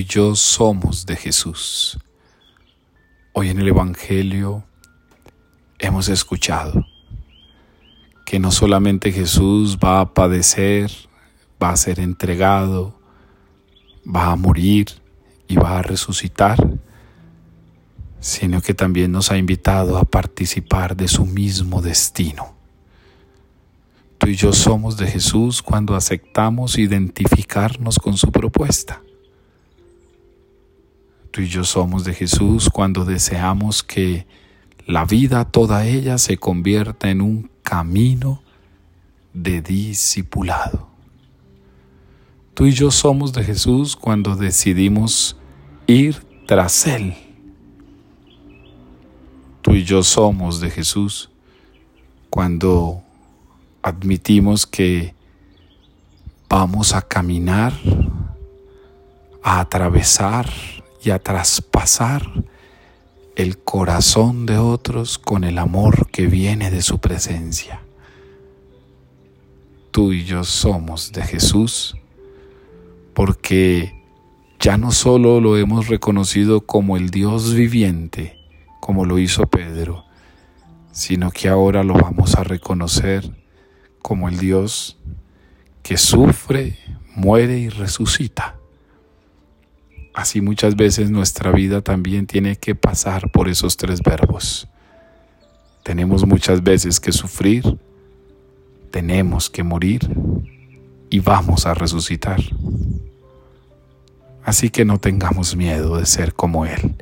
[0.00, 1.98] y yo somos de Jesús.
[3.34, 4.64] Hoy en el Evangelio
[5.78, 6.86] hemos escuchado
[8.24, 10.90] que no solamente Jesús va a padecer,
[11.62, 12.98] va a ser entregado,
[14.06, 14.86] va a morir
[15.48, 16.56] y va a resucitar,
[18.20, 22.54] sino que también nos ha invitado a participar de su mismo destino.
[24.16, 29.02] Tú y yo somos de Jesús cuando aceptamos identificarnos con su propuesta.
[31.30, 34.26] Tú y yo somos de Jesús cuando deseamos que
[34.84, 38.42] la vida toda ella se convierta en un camino
[39.32, 40.88] de discipulado.
[42.54, 45.36] Tú y yo somos de Jesús cuando decidimos
[45.86, 46.16] ir
[46.46, 47.14] tras Él.
[49.62, 51.30] Tú y yo somos de Jesús
[52.28, 53.04] cuando
[53.82, 55.14] admitimos que
[56.48, 57.72] vamos a caminar,
[59.44, 60.50] a atravesar
[61.02, 62.44] y a traspasar
[63.36, 67.80] el corazón de otros con el amor que viene de su presencia.
[69.90, 71.96] Tú y yo somos de Jesús
[73.14, 73.94] porque
[74.60, 78.36] ya no solo lo hemos reconocido como el Dios viviente,
[78.78, 80.04] como lo hizo Pedro,
[80.92, 83.30] sino que ahora lo vamos a reconocer
[84.02, 84.98] como el Dios
[85.82, 86.78] que sufre,
[87.16, 88.59] muere y resucita.
[90.12, 94.68] Así muchas veces nuestra vida también tiene que pasar por esos tres verbos.
[95.84, 97.78] Tenemos muchas veces que sufrir,
[98.90, 100.08] tenemos que morir
[101.08, 102.40] y vamos a resucitar.
[104.44, 106.96] Así que no tengamos miedo de ser como Él.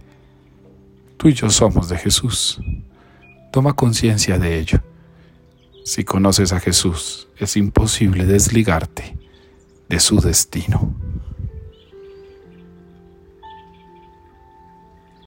[1.17, 2.61] Tú y yo somos de Jesús.
[3.53, 4.81] Toma conciencia de ello.
[5.85, 9.17] Si conoces a Jesús, es imposible desligarte
[9.89, 10.95] de su destino.